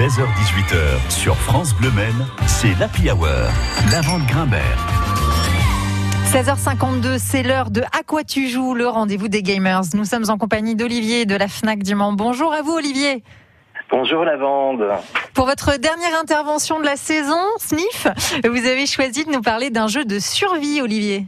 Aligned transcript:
16h-18h 0.00 1.10
sur 1.10 1.34
France 1.36 1.74
Bleu 1.74 1.90
Maine, 1.90 2.26
c'est 2.46 2.72
l'Happy 2.80 3.10
Hour, 3.10 3.26
la 3.92 4.00
vente 4.00 4.26
Grimbert. 4.28 4.62
16h52, 6.32 7.18
c'est 7.18 7.42
l'heure 7.42 7.68
de 7.70 7.82
À 7.82 8.02
quoi 8.06 8.24
tu 8.24 8.48
joues, 8.48 8.74
le 8.74 8.88
rendez-vous 8.88 9.28
des 9.28 9.42
gamers. 9.42 9.82
Nous 9.92 10.06
sommes 10.06 10.24
en 10.30 10.38
compagnie 10.38 10.74
d'Olivier 10.74 11.26
de 11.26 11.36
la 11.36 11.48
FNAC 11.48 11.82
du 11.82 11.94
Mans. 11.94 12.14
Bonjour 12.14 12.54
à 12.54 12.62
vous 12.62 12.72
Olivier. 12.72 13.22
Bonjour 13.90 14.24
Lavande. 14.24 14.86
Pour 15.34 15.44
votre 15.44 15.78
dernière 15.78 16.18
intervention 16.18 16.80
de 16.80 16.86
la 16.86 16.96
saison, 16.96 17.44
Sniff, 17.58 18.06
vous 18.42 18.66
avez 18.66 18.86
choisi 18.86 19.26
de 19.26 19.30
nous 19.30 19.42
parler 19.42 19.68
d'un 19.68 19.86
jeu 19.86 20.06
de 20.06 20.18
survie, 20.18 20.80
Olivier. 20.80 21.26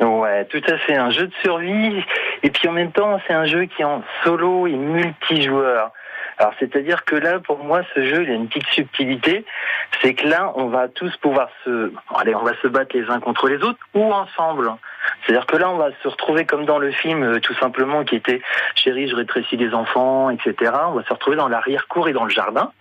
Ouais, 0.00 0.46
tout 0.46 0.62
à 0.66 0.78
fait, 0.78 0.96
un 0.96 1.10
jeu 1.10 1.26
de 1.26 1.34
survie. 1.42 2.02
Et 2.42 2.48
puis 2.48 2.66
en 2.66 2.72
même 2.72 2.92
temps, 2.92 3.20
c'est 3.26 3.34
un 3.34 3.44
jeu 3.44 3.66
qui 3.66 3.82
est 3.82 3.84
en 3.84 4.02
solo 4.24 4.66
et 4.66 4.72
multijoueur. 4.72 5.92
Alors 6.38 6.52
c'est-à-dire 6.58 7.04
que 7.04 7.16
là, 7.16 7.38
pour 7.40 7.64
moi, 7.64 7.82
ce 7.94 8.04
jeu, 8.04 8.22
il 8.22 8.30
a 8.30 8.34
une 8.34 8.48
petite 8.48 8.66
subtilité, 8.68 9.44
c'est 10.02 10.14
que 10.14 10.26
là, 10.26 10.52
on 10.54 10.66
va 10.66 10.88
tous 10.88 11.16
pouvoir 11.16 11.48
se, 11.64 11.92
allez, 12.14 12.34
on 12.34 12.42
va 12.42 12.52
se 12.60 12.68
battre 12.68 12.96
les 12.96 13.08
uns 13.08 13.20
contre 13.20 13.48
les 13.48 13.62
autres 13.62 13.78
ou 13.94 14.12
ensemble. 14.12 14.70
C'est-à-dire 15.24 15.46
que 15.46 15.56
là, 15.56 15.70
on 15.70 15.76
va 15.76 15.90
se 16.02 16.08
retrouver 16.08 16.44
comme 16.44 16.66
dans 16.66 16.78
le 16.78 16.90
film, 16.90 17.22
euh, 17.22 17.40
tout 17.40 17.54
simplement, 17.54 18.04
qui 18.04 18.16
était 18.16 18.42
Chérie, 18.74 19.08
je 19.08 19.16
rétrécis 19.16 19.56
les 19.56 19.72
enfants, 19.72 20.30
etc. 20.30 20.72
On 20.88 20.92
va 20.92 21.04
se 21.04 21.12
retrouver 21.12 21.36
dans 21.36 21.48
l'arrière-cour 21.48 22.08
et 22.08 22.12
dans 22.12 22.24
le 22.24 22.30
jardin 22.30 22.72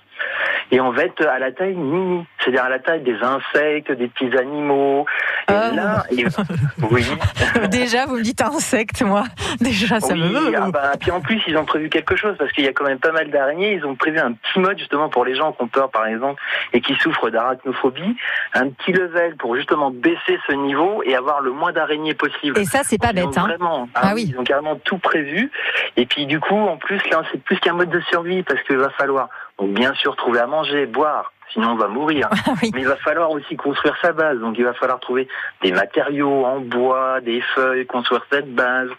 et 0.72 0.80
on 0.82 0.92
va 0.92 1.04
être 1.04 1.26
à 1.26 1.40
la 1.40 1.52
taille 1.52 1.76
mini, 1.76 2.26
c'est-à-dire 2.40 2.64
à 2.64 2.70
la 2.70 2.80
taille 2.80 3.02
des 3.02 3.18
insectes, 3.22 3.92
des 3.92 4.08
petits 4.08 4.36
animaux. 4.38 5.06
Et 5.50 5.54
ah. 5.54 5.72
là, 5.72 6.04
oui. 6.92 7.06
Déjà, 7.70 8.06
vous 8.06 8.18
me 8.18 8.22
dites 8.22 8.42
insectes, 8.42 9.02
moi. 9.04 9.24
Déjà, 9.60 10.00
ça 10.00 10.16
me 10.16 10.56
ah 10.56 10.70
bah, 10.72 10.92
puis 11.00 11.12
en 11.12 11.22
plus, 11.22 11.42
ils 11.48 11.58
ont 11.58 11.66
prévu 11.66 11.90
quelque 11.90 12.16
chose 12.16 12.36
parce 12.38 12.52
qu'il 12.52 12.64
y 12.64 12.68
a 12.68 12.74
quand 12.74 12.86
même 12.86 13.00
pas 13.00 13.12
mal 13.12 13.30
d'araignées. 13.30 13.74
Ils 13.74 13.86
ont 13.86 13.96
prévu 13.96 14.20
un 14.20 14.34
petit 14.34 14.60
mode 14.60 14.78
justement 14.80 15.10
pour 15.10 15.26
les 15.26 15.36
gens 15.36 15.52
qui 15.54 15.64
ont 15.64 15.68
peur, 15.68 15.90
par 15.90 16.08
exemple, 16.08 16.42
et 16.74 16.82
qui 16.82 16.96
souffrent 16.96 17.30
d'arachnophobie, 17.30 18.16
un 18.54 18.70
petit 18.70 18.92
level 18.92 19.36
pour 19.38 19.56
justement 19.56 19.92
baisser 19.92 20.40
ce 20.48 20.54
niveau 20.54 21.04
et 21.06 21.16
avoir 21.16 21.42
le 21.42 21.52
moins 21.52 21.72
d'araignées 21.72 22.14
possible. 22.16 22.58
Et 22.58 22.66
ça, 22.66 22.82
c'est 22.84 22.98
pas 22.98 23.14
bête, 23.14 23.38
hein. 23.38 23.48
Vraiment, 23.48 23.88
ah, 23.94 24.14
oui. 24.16 24.28
Ils 24.30 24.40
ont 24.40 24.44
carrément 24.44 24.76
tout 24.78 24.98
prévu. 24.98 25.52
Et 25.98 26.06
puis 26.06 26.26
du 26.26 26.40
coup, 26.40 26.56
en 26.56 26.78
plus, 26.78 27.00
là, 27.10 27.22
c'est 27.32 27.44
plus 27.44 27.60
qu'un 27.60 27.74
mode 27.74 27.90
de 27.90 28.02
survie 28.10 28.44
parce 28.44 28.62
qu'il 28.64 28.78
va 28.78 28.90
falloir 28.92 29.30
donc 29.60 29.74
bien 29.74 29.94
sûr 29.94 30.16
trouver 30.16 30.40
à 30.40 30.48
manger, 30.48 30.86
boire, 30.86 31.32
sinon 31.54 31.72
on 31.72 31.76
va 31.76 31.88
mourir. 31.88 32.30
Ah 32.48 32.52
Mais 32.62 32.82
il 32.82 32.88
va 32.88 32.96
falloir 32.98 33.32
aussi 33.32 33.56
construire 33.56 33.96
sa 34.02 34.12
base. 34.12 34.40
Donc 34.40 34.56
il 34.58 34.64
va 34.64 34.74
falloir 34.74 35.00
trouver 35.00 35.28
des 35.64 35.72
matériaux 35.72 36.46
en 36.46 36.60
bois, 36.60 37.22
des 37.22 37.42
feuilles, 37.54 37.86
construire 37.86 38.26
cette 38.32 38.54
base, 38.54 38.90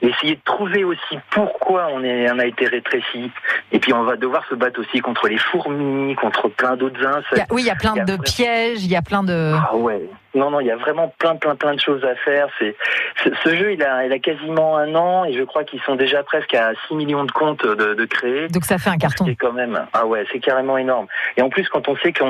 essayer 0.00 0.36
de 0.36 0.40
trouver 0.44 0.84
aussi 0.84 1.18
pourquoi 1.30 1.88
on, 1.92 2.02
est, 2.02 2.30
on 2.30 2.38
a 2.38 2.46
été 2.46 2.66
rétréci. 2.66 3.30
Et 3.72 3.78
puis 3.78 3.92
on 3.92 4.04
va 4.04 4.16
devoir 4.16 4.46
se 4.48 4.54
battre 4.54 4.80
aussi 4.80 5.00
contre 5.00 5.28
les 5.28 5.38
fourmis, 5.38 6.14
contre 6.14 6.48
plein 6.48 6.76
d'autres 6.76 7.04
insectes. 7.04 7.50
oui, 7.50 7.62
il 7.62 7.66
y 7.66 7.70
a 7.70 7.76
plein 7.76 7.94
de 7.94 8.16
pièges, 8.16 8.84
il 8.84 8.90
y 8.90 8.96
a 8.96 9.02
plein 9.02 9.22
de... 9.22 9.52
Ah 9.54 9.76
ouais, 9.76 10.08
non, 10.34 10.50
non, 10.50 10.60
il 10.60 10.66
y 10.66 10.70
a 10.70 10.76
vraiment 10.76 11.12
plein, 11.18 11.36
plein, 11.36 11.54
plein 11.54 11.74
de 11.74 11.80
choses 11.80 12.04
à 12.04 12.14
faire. 12.16 12.48
C'est 12.58 12.74
ce 13.22 13.54
jeu, 13.54 13.72
il 13.72 13.82
a, 13.82 14.04
il 14.04 14.12
a 14.12 14.18
quasiment 14.18 14.76
un 14.76 14.94
an 14.94 15.24
et 15.24 15.32
je 15.32 15.42
crois 15.42 15.64
qu'ils 15.64 15.80
sont 15.82 15.96
déjà 15.96 16.22
presque 16.22 16.54
à 16.54 16.72
6 16.88 16.94
millions 16.94 17.24
de 17.24 17.32
comptes 17.32 17.66
de, 17.66 17.94
de 17.94 18.04
créés. 18.04 18.48
Donc 18.48 18.64
ça 18.64 18.78
fait 18.78 18.90
un 18.90 18.96
carton. 18.96 19.24
C'est 19.26 19.36
quand 19.36 19.52
même, 19.52 19.86
ah 19.92 20.06
ouais, 20.06 20.26
c'est 20.32 20.40
carrément 20.40 20.76
énorme. 20.78 21.06
Et 21.36 21.42
en 21.42 21.48
plus, 21.48 21.68
quand 21.68 21.88
on 21.88 21.96
sait 21.96 22.12
que 22.12 22.24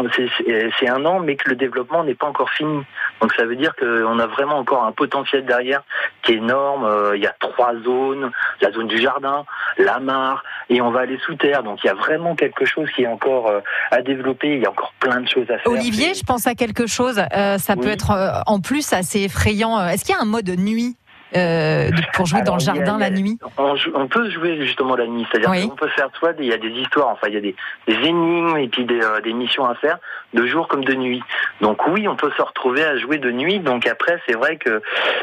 c'est 0.78 0.88
un 0.88 1.04
an, 1.04 1.20
mais 1.20 1.36
que 1.36 1.48
le 1.48 1.56
développement 1.56 2.04
n'est 2.04 2.14
pas 2.14 2.26
encore 2.26 2.50
fini, 2.50 2.82
donc 3.20 3.32
ça 3.34 3.44
veut 3.44 3.56
dire 3.56 3.74
qu'on 3.76 4.18
a 4.18 4.26
vraiment 4.26 4.58
encore 4.58 4.84
un 4.84 4.92
potentiel 4.92 5.44
derrière 5.44 5.82
qui 6.22 6.32
est 6.32 6.36
énorme. 6.36 6.84
Euh, 6.84 7.16
il 7.16 7.22
y 7.22 7.26
a 7.26 7.34
trois 7.38 7.74
zones, 7.84 8.30
la 8.60 8.70
zone 8.72 8.88
du 8.88 9.00
jardin, 9.00 9.44
la 9.78 9.98
mare, 10.00 10.42
et 10.68 10.80
on 10.80 10.90
va 10.90 11.00
aller 11.00 11.18
sous 11.24 11.34
terre. 11.34 11.62
Donc 11.62 11.82
il 11.82 11.86
y 11.86 11.90
a 11.90 11.94
vraiment 11.94 12.34
quelque 12.34 12.64
chose 12.64 12.88
qui 12.94 13.02
est 13.02 13.06
encore 13.06 13.48
euh, 13.48 13.60
à 13.90 14.02
développer. 14.02 14.56
Il 14.56 14.62
y 14.62 14.66
a 14.66 14.70
encore 14.70 14.92
plein 15.00 15.20
de 15.20 15.28
choses 15.28 15.50
à 15.50 15.58
faire. 15.58 15.72
Olivier, 15.72 16.14
je 16.14 16.22
pense 16.22 16.46
à 16.46 16.54
quelque 16.54 16.86
chose. 16.86 17.22
Euh, 17.34 17.58
ça 17.58 17.76
peut 17.76 17.93
être 17.94 18.10
euh, 18.10 18.40
en 18.46 18.60
plus 18.60 18.92
assez 18.92 19.20
effrayant. 19.20 19.80
Est-ce 19.86 20.04
qu'il 20.04 20.14
y 20.14 20.18
a 20.18 20.20
un 20.20 20.26
mode 20.26 20.48
nuit 20.50 20.96
euh, 21.36 21.90
pour 22.12 22.26
jouer 22.26 22.42
dans 22.42 22.54
le 22.54 22.60
jardin 22.60 22.96
la 22.96 23.10
nuit 23.10 23.38
on, 23.58 24.06
peut 24.06 24.30
jouer 24.30 24.64
justement 24.64 24.94
la 24.94 25.06
nuit, 25.06 25.26
c'est-à-dire 25.30 25.68
qu'on 25.68 25.74
peut 25.74 25.88
faire 25.88 26.08
soit 26.18 26.32
il 26.38 26.46
y 26.46 26.52
a 26.52 26.58
des 26.58 26.70
histoires, 26.70 27.08
enfin 27.08 27.26
il 27.28 27.34
y 27.34 27.36
a 27.36 27.40
des, 27.40 27.56
énigmes 27.88 28.56
et 28.56 28.68
puis 28.68 28.86
euh, 28.88 29.20
des, 29.20 29.32
missions 29.32 29.64
à 29.64 29.74
faire 29.74 29.98
de 30.32 30.46
jour 30.46 30.68
comme 30.68 30.84
de 30.84 30.94
nuit. 30.94 31.22
Donc 31.60 31.86
oui, 31.88 32.06
on 32.06 32.14
peut 32.14 32.30
se 32.36 32.42
retrouver 32.42 32.84
à 32.84 32.96
jouer 32.98 33.18
de 33.18 33.32
nuit. 33.32 33.58
Donc 33.58 33.86
après, 33.86 34.20
c'est 34.26 34.34
vrai 34.34 34.56
que 34.56 34.80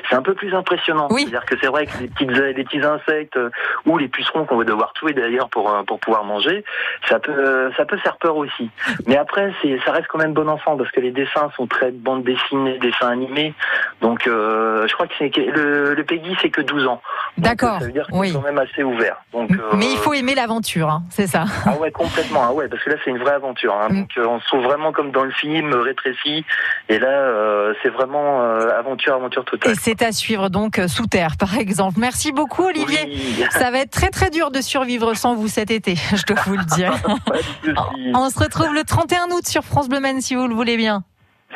c'est 0.09 0.15
un 0.15 0.21
peu 0.21 0.33
plus 0.33 0.53
impressionnant. 0.53 1.07
C'est-à-dire 1.09 1.45
que 1.45 1.55
c'est 1.61 1.67
vrai 1.67 1.85
que 1.85 1.97
les, 2.01 2.07
petites, 2.07 2.31
les 2.31 2.63
petits 2.63 2.81
insectes 2.81 3.37
euh, 3.37 3.49
ou 3.85 3.97
les 3.97 4.09
pucerons 4.09 4.45
qu'on 4.45 4.57
va 4.57 4.63
devoir 4.65 4.91
tuer 4.93 5.13
d'ailleurs 5.13 5.49
pour 5.49 5.71
pour 5.87 5.99
pouvoir 5.99 6.25
manger, 6.25 6.65
ça 7.07 7.19
peut 7.19 7.71
ça 7.77 7.85
peut 7.85 7.97
faire 7.97 8.17
peur 8.17 8.35
aussi. 8.35 8.69
Mais 9.07 9.17
après, 9.17 9.53
c'est 9.61 9.79
ça 9.85 9.91
reste 9.93 10.07
quand 10.07 10.19
même 10.19 10.33
bon 10.33 10.49
enfant 10.49 10.75
parce 10.75 10.91
que 10.91 10.99
les 10.99 11.11
dessins 11.11 11.51
sont 11.55 11.67
très 11.67 11.91
bande 11.91 12.23
dessinée, 12.23 12.77
dessins 12.79 13.09
animés. 13.09 13.53
Donc 14.01 14.23
je 14.25 14.93
crois 14.93 15.07
que 15.07 15.13
c'est 15.17 15.31
le 15.37 16.00
le 16.00 16.00
Peggy, 16.03 16.35
c'est 16.41 16.49
que 16.49 16.61
12 16.61 16.87
ans. 16.87 17.01
D'accord. 17.37 17.79
Ça 17.79 17.85
veut 17.85 17.91
dire 17.91 18.07
que 18.07 18.25
c'est 18.25 18.33
quand 18.33 18.41
même 18.41 18.57
assez 18.57 18.83
ouvert. 18.83 19.23
Donc, 19.33 19.49
Mais 19.77 19.91
il 19.91 19.97
faut 19.97 20.13
aimer 20.13 20.35
l'aventure, 20.35 20.89
hein, 20.89 21.03
c'est 21.09 21.27
ça. 21.27 21.45
Ah 21.65 21.77
ouais, 21.77 21.91
complètement. 21.91 22.41
Ah 22.43 22.53
ouais, 22.53 22.67
parce 22.67 22.83
que 22.83 22.89
là, 22.89 22.95
c'est 23.03 23.11
une 23.11 23.19
vraie 23.19 23.33
aventure. 23.33 23.73
Hein. 23.73 23.89
Mm. 23.89 23.99
Donc, 24.01 24.09
euh, 24.17 24.27
on 24.27 24.39
se 24.39 24.45
trouve 24.47 24.63
vraiment 24.63 24.91
comme 24.91 25.11
dans 25.11 25.23
le 25.23 25.31
film, 25.31 25.73
rétréci. 25.73 26.45
Et 26.89 26.99
là, 26.99 27.07
euh, 27.07 27.73
c'est 27.81 27.89
vraiment 27.89 28.41
euh, 28.41 28.77
aventure, 28.77 29.15
aventure 29.15 29.45
totale. 29.45 29.71
Et 29.71 29.75
c'est 29.75 30.01
à 30.01 30.11
suivre 30.11 30.49
donc 30.49 30.79
sous 30.87 31.07
terre, 31.07 31.37
par 31.37 31.57
exemple. 31.57 31.99
Merci 31.99 32.31
beaucoup, 32.31 32.63
Olivier. 32.63 33.47
Ça 33.51 33.71
va 33.71 33.79
être 33.79 33.91
très 33.91 34.09
très 34.09 34.29
dur 34.29 34.51
de 34.51 34.61
survivre 34.61 35.13
sans 35.13 35.35
vous 35.35 35.47
cet 35.47 35.71
été, 35.71 35.95
je 36.15 36.23
dois 36.23 36.41
vous 36.45 36.57
le 36.57 36.65
dire. 36.65 36.93
on 38.13 38.29
se 38.29 38.39
retrouve 38.39 38.73
le 38.73 38.83
31 38.83 39.27
août 39.31 39.47
sur 39.47 39.63
France 39.63 39.89
Bleu 39.89 39.99
Men, 39.99 40.21
si 40.21 40.35
vous 40.35 40.47
le 40.47 40.55
voulez 40.55 40.77
bien. 40.77 41.03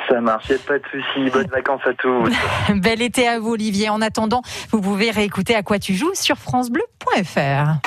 Ça 0.10 0.22
marche, 0.22 0.48
pas 0.68 0.78
de 0.78 0.84
soucis. 0.92 1.30
Bonnes 1.32 1.48
vacances 1.48 1.82
à 1.86 1.94
tous. 1.94 2.30
Bel 2.76 3.02
été 3.02 3.28
à 3.28 3.40
vous, 3.40 3.54
Olivier. 3.54 3.90
En 3.90 4.02
attendant, 4.02 4.42
vous 4.72 4.82
pouvez 4.82 5.12
réécouter 5.12 5.56
à 5.56 5.64
quoi 5.64 5.80
tu 5.80 5.94
joues 5.94 6.14
sur 6.14 6.38
FranceBleu.fr. 6.38 7.80